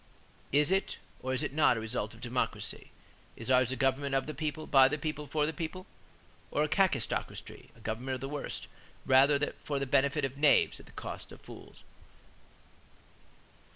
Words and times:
Is 0.51 0.71
it 0.71 0.97
or 1.21 1.31
is 1.31 1.43
it 1.43 1.53
not 1.53 1.77
a 1.77 1.79
result 1.79 2.15
of 2.15 2.21
democracy? 2.21 2.89
Is 3.35 3.51
ours 3.51 3.71
a 3.71 3.75
'government 3.75 4.15
of 4.15 4.25
the 4.25 4.33
people, 4.33 4.65
by 4.65 4.87
the 4.87 4.97
people, 4.97 5.27
for 5.27 5.45
the 5.45 5.53
people,' 5.53 5.85
or 6.49 6.63
a 6.63 6.67
Kakistocracy 6.67 7.69
[a 7.75 7.79
government 7.81 8.15
of 8.15 8.21
the 8.21 8.27
worst], 8.27 8.65
rather 9.05 9.53
for 9.63 9.77
the 9.77 9.85
benefit 9.85 10.25
of 10.25 10.39
knaves 10.39 10.79
at 10.79 10.87
the 10.87 10.91
cost 10.93 11.31
of 11.31 11.41
fools?" 11.41 11.83